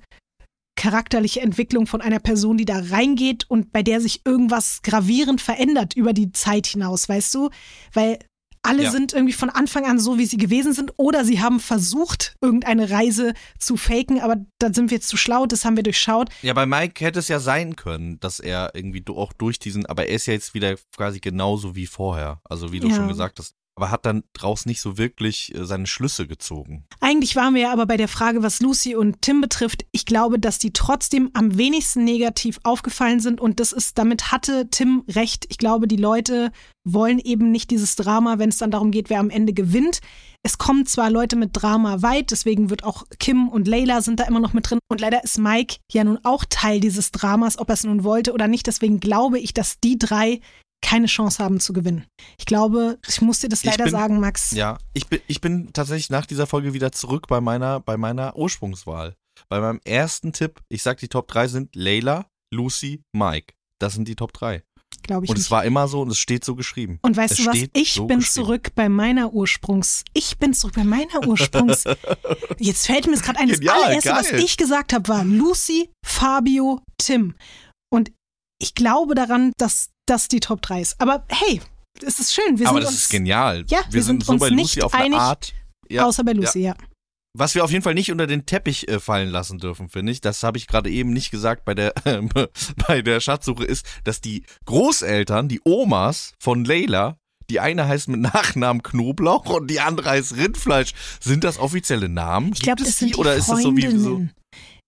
[0.75, 5.95] charakterliche Entwicklung von einer Person, die da reingeht und bei der sich irgendwas gravierend verändert
[5.95, 7.49] über die Zeit hinaus, weißt du?
[7.93, 8.19] Weil
[8.65, 8.91] alle Ja.
[8.91, 12.89] sind irgendwie von Anfang an so, wie sie gewesen sind, oder sie haben versucht, irgendeine
[12.89, 16.29] Reise zu faken, aber da sind wir zu schlau, das haben wir durchschaut.
[16.41, 20.07] Ja, bei Mike hätte es ja sein können, dass er irgendwie auch durch diesen, aber
[20.07, 22.41] er ist ja jetzt wieder quasi genauso wie vorher.
[22.43, 22.95] Also wie du Ja.
[22.95, 23.53] schon gesagt hast.
[23.75, 26.85] Aber hat dann draus nicht so wirklich äh, seine Schlüsse gezogen.
[27.01, 29.85] Eigentlich waren wir ja aber bei der Frage, was Lucy und Tim betrifft.
[29.91, 34.69] Ich glaube, dass die trotzdem am wenigsten negativ aufgefallen sind und das ist, damit hatte
[34.69, 35.45] Tim recht.
[35.49, 36.51] Ich glaube, die Leute
[36.85, 39.99] wollen eben nicht dieses Drama, wenn es dann darum geht, wer am Ende gewinnt.
[40.43, 44.25] Es kommen zwar Leute mit Drama weit, deswegen wird auch Kim und Layla sind da
[44.25, 44.79] immer noch mit drin.
[44.87, 48.31] Und leider ist Mike ja nun auch Teil dieses Dramas, ob er es nun wollte
[48.31, 48.67] oder nicht.
[48.67, 50.39] Deswegen glaube ich, dass die drei
[50.85, 52.05] keine Chance haben zu gewinnen.
[52.37, 54.51] Ich glaube, ich muss dir das leider bin- sagen, Max.
[54.51, 58.35] Ja, ich bin, ich bin tatsächlich nach dieser Folge wieder zurück bei meiner, bei meiner
[58.35, 59.15] Ursprungswahl.
[59.49, 63.53] Bei meinem ersten Tipp, ich sag, die Top 3 sind Layla, Lucy, Mike.
[63.81, 64.63] Das sind die Top 3.
[65.03, 65.45] Glaube ich Und nicht.
[65.45, 66.97] es war immer so und es steht so geschrieben.
[67.03, 67.57] Und weißt Es du was?
[67.73, 70.03] Ich so bin zurück bei meiner Ursprungs.
[70.13, 71.83] Ich bin zurück bei meiner Ursprungs.
[72.57, 73.49] Jetzt fällt mir das gerade ein.
[73.49, 74.39] Das allererste, was geil.
[74.43, 77.35] ich gesagt habe, war Lucy, Fabio, Tim.
[77.93, 78.11] Und
[78.59, 81.01] ich glaube daran, dass das die Top 3 ist.
[81.01, 81.61] Aber hey,
[82.03, 82.59] es ist schön.
[82.59, 83.65] Wir Aber sind das uns, ist genial.
[83.67, 85.53] Ja, wir, wir sind, sind so uns bei nicht Lucy auf eine einig, Art.
[85.89, 86.75] Ja, außer bei Lucy, ja.
[87.37, 90.21] Was wir auf jeden Fall nicht unter den Teppich äh, fallen lassen dürfen, finde ich,
[90.21, 91.93] das habe ich gerade eben nicht gesagt bei der,
[92.87, 97.17] bei der Schatzsuche, ist, dass die Großeltern, die Omas von Leila,
[97.49, 100.93] die eine heißt mit Nachnamen Knoblauch und die andere heißt Rindfleisch.
[101.19, 102.53] Sind das offizielle Namen?
[102.53, 103.89] Ich glaube, das sind die die oder ist das so wie so?
[103.89, 104.33] Freundinnen.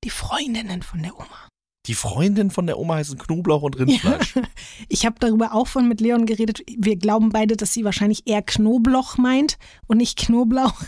[0.04, 1.47] Die Freundinnen von der Oma.
[1.88, 4.36] Die Freundin von der Oma heißen Knoblauch und Rindfleisch.
[4.90, 6.62] Ich habe darüber auch von mit Leon geredet.
[6.78, 10.82] Wir glauben beide, dass sie wahrscheinlich eher Knobloch meint und nicht Knoblauch.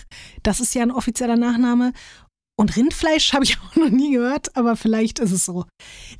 [0.43, 1.93] Das ist ja ein offizieller Nachname.
[2.57, 5.65] Und Rindfleisch habe ich auch noch nie gehört, aber vielleicht ist es so.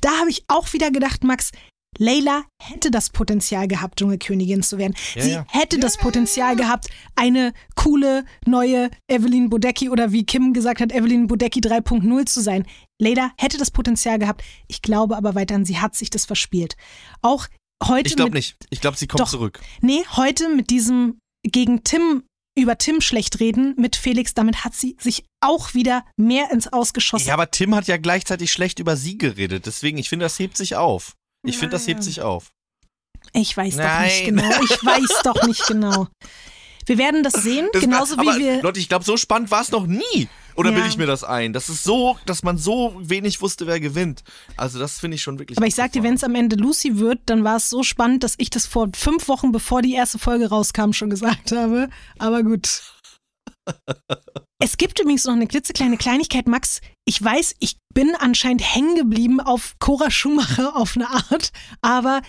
[0.00, 1.52] Da habe ich auch wieder gedacht, Max,
[1.98, 4.94] Layla hätte das Potenzial gehabt, Dschungelkönigin zu werden.
[5.14, 5.46] Ja, Sie ja.
[5.48, 11.26] hätte das Potenzial gehabt, eine coole neue Evelyn Bodecki oder wie Kim gesagt hat, Evelyn
[11.26, 12.64] Bodecki 3.0 zu sein.
[13.00, 14.44] Layla hätte das Potenzial gehabt.
[14.68, 16.76] Ich glaube aber weiterhin, sie hat sich das verspielt.
[17.22, 17.46] Auch
[17.82, 18.56] heute Ich glaube nicht.
[18.70, 19.30] Ich glaube, sie kommt Doch.
[19.30, 19.60] zurück.
[19.80, 22.22] Nee, heute mit diesem gegen Tim
[22.58, 27.28] über Tim schlecht reden mit Felix, damit hat sie sich auch wieder mehr ins Ausgeschossen.
[27.28, 29.66] Ja, aber Tim hat ja gleichzeitig schlecht über sie geredet.
[29.66, 31.14] Deswegen, ich finde, das hebt sich auf.
[31.46, 32.50] Ich finde, das hebt sich auf.
[33.32, 34.08] Ich weiß doch Nein.
[34.08, 34.62] nicht genau.
[34.64, 36.08] Ich weiß doch nicht genau.
[36.86, 38.62] Wir werden das sehen, Das genauso war, wie wir.
[38.62, 40.28] Leute, ich glaube, so spannend war es noch nie.
[40.56, 40.74] Oder Ja.
[40.76, 41.52] bilde ich mir das ein?
[41.52, 44.22] Das ist so, dass man so wenig wusste, wer gewinnt.
[44.56, 45.58] Also, das finde ich schon wirklich.
[45.58, 48.24] Aber ich sag dir, wenn es am Ende Lucy wird, dann war es so spannend,
[48.24, 51.88] dass ich das vor fünf Wochen, bevor die erste Folge rauskam, schon gesagt habe.
[52.18, 52.82] Aber gut.
[54.62, 56.82] Es gibt übrigens noch eine klitzekleine Kleinigkeit, Max.
[57.06, 62.20] Ich weiß, ich bin anscheinend hängen geblieben auf Cora Schumacher auf eine Art, aber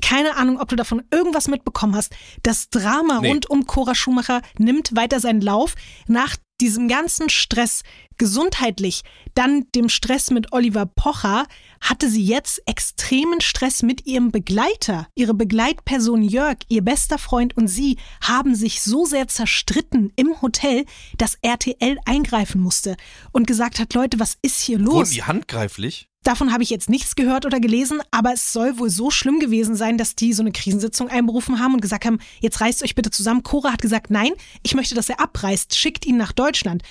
[0.00, 2.12] keine Ahnung, ob du davon irgendwas mitbekommen hast.
[2.44, 3.30] Das Drama Nee.
[3.30, 5.74] rund um Cora Schumacher nimmt weiter seinen Lauf.
[6.06, 7.82] Nach diesem ganzen Stress,
[8.18, 9.02] gesundheitlich,
[9.34, 11.46] dann dem Stress mit Oliver Pocher,
[11.80, 15.08] hatte sie jetzt extremen Stress mit ihrem Begleiter.
[15.16, 20.84] Ihre Begleitperson Jörg, ihr bester Freund und sie haben sich so sehr zerstritten im Hotel,
[21.18, 22.96] dass RTL eingreifen musste
[23.32, 24.94] und gesagt hat, Leute, was ist hier los?
[24.94, 26.11] Wurden die handgreiflich?
[26.22, 29.74] Davon habe ich jetzt nichts gehört oder gelesen, aber es soll wohl so schlimm gewesen
[29.74, 33.10] sein, dass die so eine Krisensitzung einberufen haben und gesagt haben, jetzt reißt euch bitte
[33.10, 33.42] zusammen.
[33.42, 34.32] Cora hat gesagt, nein,
[34.62, 36.82] ich möchte, dass er abreist, schickt ihn nach Deutschland.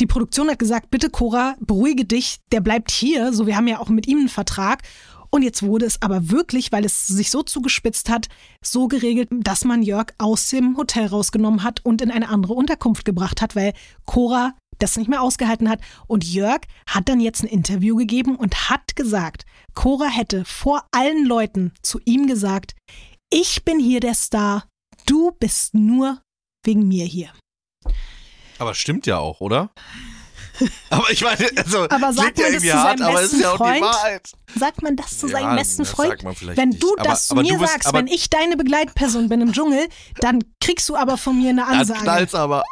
[0.00, 3.78] Die Produktion hat gesagt, bitte Cora, beruhige dich, der bleibt hier, so wir haben ja
[3.78, 4.82] auch mit ihm einen Vertrag.
[5.30, 8.28] Und jetzt wurde es aber wirklich, weil es sich so zugespitzt hat,
[8.62, 13.04] so geregelt, dass man Jörg aus dem Hotel rausgenommen hat und in eine andere Unterkunft
[13.04, 13.72] gebracht hat, weil
[14.04, 15.80] Cora das nicht mehr ausgehalten hat.
[16.06, 21.24] Und Jörg hat dann jetzt ein Interview gegeben und hat gesagt, Cora hätte vor allen
[21.24, 22.74] Leuten zu ihm gesagt,
[23.32, 24.66] ich bin hier der Star,
[25.06, 26.20] du bist nur
[26.64, 27.30] wegen mir hier.
[28.58, 29.70] Aber stimmt ja auch, oder?
[30.90, 33.56] Aber ich meine, also, Aber sagt man das zu hart, seinem aber ist besten ja
[33.56, 33.84] Freund?
[34.56, 36.22] Sagt man das zu Ja, seinem besten Freund?
[36.22, 36.82] wenn nicht.
[36.82, 39.52] du Aber- das zu aber mir bist- sagst, aber- wenn ich deine Begleitperson bin im
[39.54, 39.88] Dschungel,
[40.20, 42.00] dann kriegst du aber von mir eine Dann Ansage.
[42.00, 42.62] knallt's aber.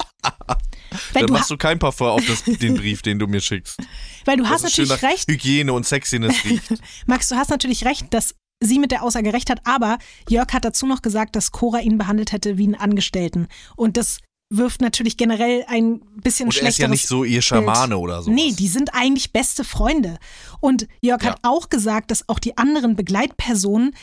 [1.12, 3.78] Weil Dann du, machst du kein Parfum auf das, den Brief, den du mir schickst.
[4.24, 6.74] weil du hast Das schön natürlich recht, Hygiene und Sexiness riecht.
[7.06, 10.64] Max, du hast natürlich recht, dass sie mit der Aussage recht hat, aber Jörg hat
[10.64, 13.46] dazu noch gesagt, dass Cora ihn behandelt hätte wie einen Angestellten.
[13.76, 14.18] Und das
[14.50, 18.22] wirft natürlich generell ein bisschen Und er ist ja schlechteres nicht so ihr Schamane oder
[18.22, 18.30] so.
[18.30, 20.18] Nee, die sind eigentlich beste Freunde.
[20.60, 23.94] Und Jörg hat auch gesagt, dass auch die anderen Begleitpersonen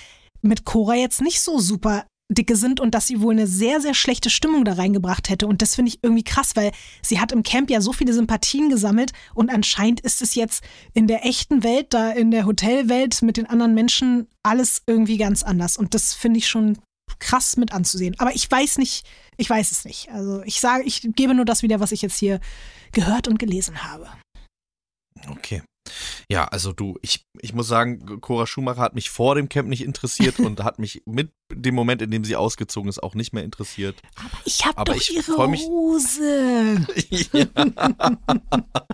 [0.41, 3.93] mit Cora jetzt nicht so super dicke sind und dass sie wohl eine sehr, sehr
[3.93, 5.47] schlechte Stimmung da reingebracht hätte.
[5.47, 8.69] Und das finde ich irgendwie krass, weil sie hat im Camp ja so viele Sympathien
[8.69, 13.37] gesammelt und anscheinend ist es jetzt in der echten Welt, da in der Hotelwelt mit
[13.37, 15.77] den anderen Menschen alles irgendwie ganz anders.
[15.77, 16.79] Und das finde ich schon
[17.19, 18.15] krass mit anzusehen.
[18.17, 19.05] Aber ich weiß nicht,
[19.37, 20.09] ich weiß es nicht.
[20.09, 22.39] Also ich sage, ich gebe nur das wieder, was ich jetzt hier
[22.91, 24.09] gehört und gelesen habe.
[25.29, 25.61] Okay.
[26.29, 29.83] Ja, also du, ich, ich muss sagen, Cora Schumacher hat mich vor dem Camp nicht
[29.83, 33.43] interessiert und hat mich mit dem Moment, in dem sie ausgezogen ist, auch nicht mehr
[33.43, 34.01] interessiert.
[34.45, 36.85] Ich habe Aber doch ich ihre mich- Hose.
[37.09, 37.45] ja.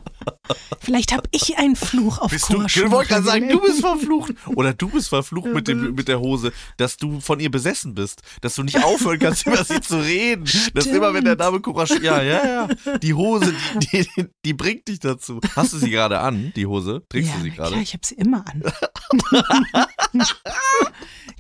[0.80, 3.82] Vielleicht habe ich einen Fluch auf Bist du, Cora ich wollte gerade sagen, du bist
[3.82, 4.34] verflucht.
[4.48, 8.22] Oder du bist verflucht mit, dem, mit der Hose, dass du von ihr besessen bist.
[8.42, 10.46] Dass du nicht aufhören kannst, über sie zu reden.
[10.74, 12.98] Dass immer, wenn der Name Cora Sch- Ja, ja, ja.
[12.98, 13.54] Die Hose,
[13.92, 15.40] die, die, die bringt dich dazu.
[15.56, 17.04] Hast du sie gerade an, die Hose?
[17.10, 17.72] Trägst ja, du sie gerade?
[17.72, 18.64] Klar, ich habe sie immer an.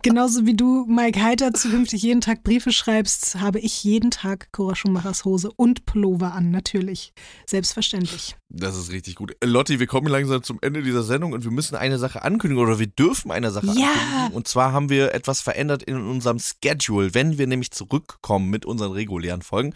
[0.04, 4.76] Genauso wie du, Mike Heiter, zukünftig jeden Tag Briefe schreibst, habe ich jeden Tag Cora
[4.76, 7.13] Schumachers Hose und Pullover an, natürlich.
[7.45, 8.36] Selbstverständlich.
[8.50, 9.35] Das ist richtig gut.
[9.41, 12.63] Äh, Lotti, wir kommen langsam zum Ende dieser Sendung und wir müssen eine Sache ankündigen
[12.63, 13.71] oder wir dürfen eine Sache Ja.
[13.91, 14.33] ankündigen.
[14.35, 17.13] Und zwar haben wir etwas verändert in unserem Schedule.
[17.13, 19.73] Wenn wir nämlich zurückkommen mit unseren regulären Folgen,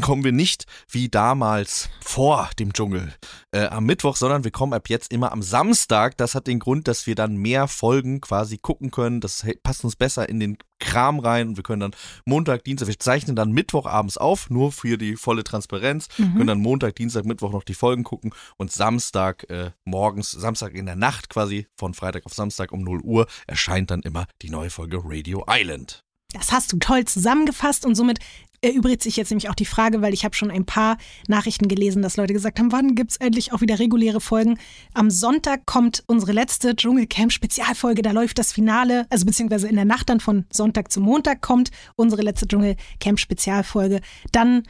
[0.00, 3.12] kommen wir nicht wie damals vor dem Dschungel
[3.50, 6.16] äh, am Mittwoch, sondern wir kommen ab jetzt immer am Samstag.
[6.16, 9.20] Das hat den Grund, dass wir dann mehr Folgen quasi gucken können.
[9.20, 12.98] Das passt uns besser in den Kram rein und wir können dann Montag, Dienstag, wir
[12.98, 17.62] zeichnen dann Mittwochabends auf, nur für die volle Transparenz, können dann Montag, Dienstag, Mittwoch noch
[17.62, 22.34] die Folgen gucken und Samstag äh, morgens, Samstag in der Nacht quasi, von Freitag auf
[22.34, 26.02] Samstag um 0 Uhr erscheint dann immer die neue Folge Radio Island.
[26.32, 28.18] Das hast du toll zusammengefasst und somit
[28.62, 30.96] erübrigt sich jetzt nämlich auch die Frage, weil ich habe schon ein paar
[31.26, 34.58] Nachrichten gelesen, dass Leute gesagt haben, wann gibt's endlich auch wieder reguläre Folgen?
[34.94, 40.08] Am Sonntag kommt unsere letzte Dschungelcamp-Spezialfolge, da läuft das Finale, also beziehungsweise in der Nacht
[40.08, 44.00] dann von Sonntag zu Montag kommt unsere letzte Dschungelcamp-Spezialfolge.
[44.30, 44.62] Dann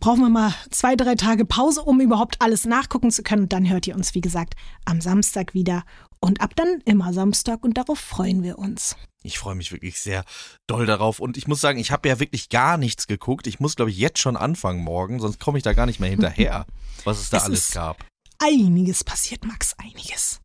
[0.00, 3.42] brauchen wir mal zwei, drei Tage Pause, um überhaupt alles nachgucken zu können.
[3.42, 5.84] Und dann hört ihr uns, wie gesagt, am Samstag wieder.
[6.20, 8.96] Und ab dann immer Samstag und darauf freuen wir uns.
[9.26, 10.24] Ich freue mich wirklich sehr
[10.66, 11.20] doll darauf.
[11.20, 13.46] Und ich muss sagen, ich habe ja wirklich gar nichts geguckt.
[13.46, 16.10] Ich muss, glaube ich, jetzt schon anfangen morgen, sonst komme ich da gar nicht mehr
[16.10, 16.66] hinterher,
[17.04, 18.04] was es da Es alles gab.
[18.38, 20.40] Einiges passiert, Max, einiges.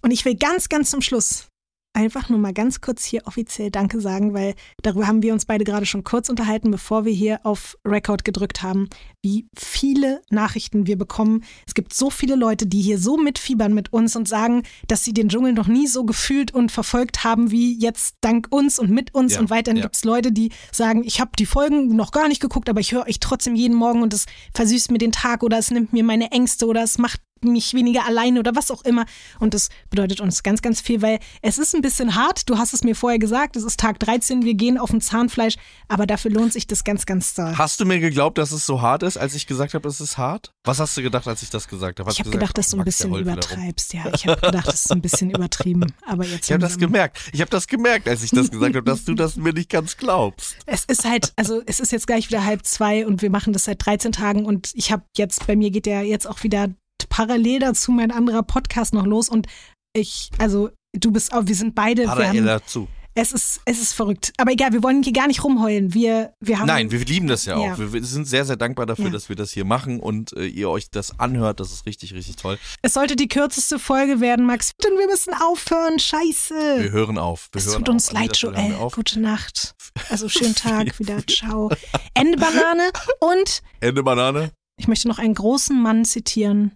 [0.00, 1.46] Und ich will ganz, ganz zum Schluss
[1.94, 5.64] einfach nur mal ganz kurz hier offiziell Danke sagen, weil darüber haben wir uns beide
[5.64, 8.88] gerade schon kurz unterhalten, bevor wir hier auf Record gedrückt haben,
[9.22, 11.44] wie viele Nachrichten wir bekommen.
[11.66, 15.12] Es gibt so viele Leute, die hier so mitfiebern mit uns und sagen, dass sie
[15.12, 19.14] den Dschungel noch nie so gefühlt und verfolgt haben wie jetzt dank uns und mit
[19.14, 19.34] uns.
[19.34, 19.82] Ja, und weiterhin ja.
[19.82, 22.92] gibt es Leute, die sagen, ich habe die Folgen noch gar nicht geguckt, aber ich
[22.92, 26.04] höre euch trotzdem jeden Morgen und es versüßt mir den Tag oder es nimmt mir
[26.04, 29.04] meine Ängste oder es macht mich weniger alleine oder was auch immer.
[29.40, 32.48] Und das bedeutet uns ganz, ganz viel, weil es ist ein bisschen hart.
[32.48, 35.56] Du hast es mir vorher gesagt, es ist Tag 13, wir gehen auf ein Zahnfleisch,
[35.88, 37.56] aber dafür lohnt sich das ganz, ganz doll.
[37.56, 40.18] Hast du mir geglaubt, dass es so hart ist, als ich gesagt habe, es ist
[40.18, 40.52] hart?
[40.64, 42.08] Was hast du gedacht, als ich das gesagt habe?
[42.08, 43.94] Hast Ich habe gedacht, dass du ein bisschen übertreibst.
[43.94, 45.92] Ja, ich habe gedacht, das ist ein bisschen übertrieben.
[46.06, 47.18] Aber jetzt Ich habe das gemerkt.
[47.32, 49.96] Ich habe das gemerkt, als ich das gesagt habe, dass du das mir nicht ganz
[49.96, 50.56] glaubst.
[50.66, 53.64] Es ist halt, also es ist jetzt gleich wieder halb zwei und wir machen das
[53.64, 56.68] seit 13 Tagen und ich habe jetzt, bei mir geht ja jetzt auch wieder
[57.08, 59.46] parallel dazu mein anderer Podcast noch los und
[59.94, 62.88] ich, also du bist auch, wir sind beide, wir Parallel dazu.
[63.14, 64.32] es ist, es ist verrückt.
[64.38, 65.92] Aber egal, wir wollen hier gar nicht rumheulen.
[65.92, 66.66] Wir, wir haben.
[66.66, 67.64] Nein, wir lieben das ja auch.
[67.66, 67.78] Ja.
[67.78, 69.10] Wir, wir sind sehr, sehr dankbar dafür, Ja.
[69.10, 71.60] dass wir das hier machen und äh, ihr euch das anhört.
[71.60, 72.58] Das ist richtig, richtig toll.
[72.80, 74.70] Es sollte die kürzeste Folge werden, Max.
[74.82, 75.94] Denn wir müssen aufhören.
[75.94, 76.90] Wir Scheiße.
[76.90, 77.48] hören auf.
[77.52, 78.16] Wir Es hören tut uns auf.
[78.16, 78.54] An leid, Joel.
[78.56, 78.94] wir auf.
[78.94, 79.74] Gute Nacht.
[80.08, 81.18] Also schönen Tag wieder.
[81.26, 81.70] Ciao.
[82.14, 82.90] Ende Banane.
[83.20, 84.52] Und Ende Banane.
[84.78, 86.72] ich möchte noch einen großen Mann zitieren.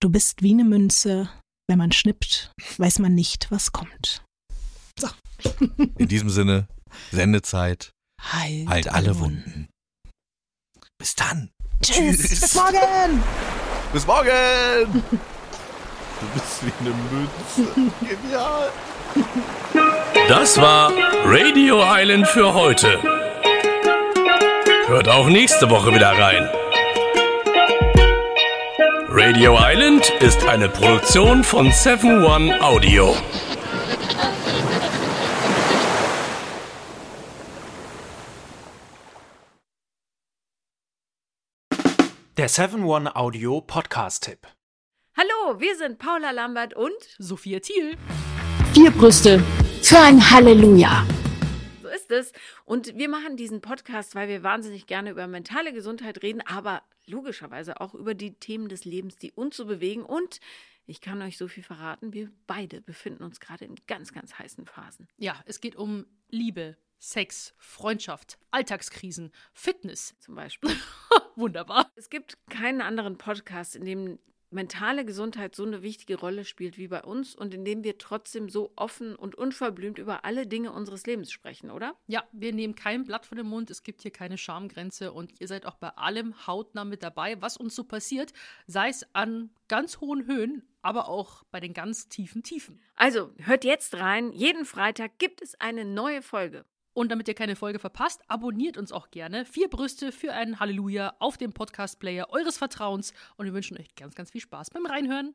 [0.00, 1.30] Du bist wie eine Münze.
[1.68, 4.22] Wenn man schnippt, weiß man nicht, was kommt.
[5.98, 6.68] In diesem Sinne,
[7.10, 7.90] Sendezeit.
[8.22, 9.68] Halt, Halt alle Wunden.
[10.98, 11.50] Bis dann.
[11.82, 12.18] Tschüss.
[12.18, 12.40] Tschüss.
[12.40, 13.22] Bis morgen.
[13.92, 15.02] Bis morgen.
[16.18, 17.92] Du bist wie eine Münze.
[18.00, 18.72] Genial.
[20.28, 20.90] Das war
[21.26, 22.98] Radio Island für heute.
[24.86, 26.48] Hört auch nächste Woche wieder rein.
[29.18, 33.16] Radio Island ist eine Produktion von 7 One Audio.
[42.36, 44.46] Der 7-One Audio Podcast-Tipp.
[45.16, 47.96] Hallo, wir sind Paula Lambert und Sophia Thiel.
[48.74, 49.42] Vier Brüste
[49.82, 51.06] für ein Halleluja.
[51.80, 52.32] so ist es.
[52.66, 57.80] Und wir machen diesen Podcast, weil wir wahnsinnig gerne über mentale Gesundheit reden, aber logischerweise
[57.80, 60.04] auch über die Themen des Lebens, die uns so bewegen.
[60.04, 60.40] Und
[60.86, 64.66] ich kann euch so viel verraten, wir beide befinden uns gerade in ganz, ganz heißen
[64.66, 65.08] Phasen.
[65.16, 70.14] Ja, es geht um Liebe, Sex, Freundschaft, Alltagskrisen, Fitness.
[70.20, 70.70] Zum Beispiel.
[71.36, 71.90] Wunderbar.
[71.96, 74.18] Es gibt keinen anderen Podcast, in dem
[74.50, 78.48] mentale Gesundheit so eine wichtige Rolle spielt wie bei uns und in dem wir trotzdem
[78.48, 81.96] so offen und unverblümt über alle Dinge unseres Lebens sprechen, oder?
[82.06, 85.48] Ja, wir nehmen kein Blatt von dem Mund, es gibt hier keine Schamgrenze und ihr
[85.48, 88.32] seid auch bei allem hautnah mit dabei, was uns so passiert,
[88.66, 92.80] sei es an ganz hohen Höhen, aber auch bei den ganz tiefen Tiefen.
[92.94, 94.32] Also, hört jetzt rein.
[94.32, 96.64] Jeden Freitag gibt es eine neue Folge.
[96.96, 99.44] Und damit ihr keine Folge verpasst, abonniert uns auch gerne.
[99.44, 104.14] Vier Brüste für ein Halleluja auf dem Podcast-Player eures Vertrauens und wir wünschen euch ganz,
[104.14, 105.34] ganz viel Spaß beim Reinhören.